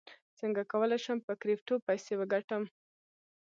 [0.39, 2.63] څنګه کولی شم په کریپټو پیسې وګټم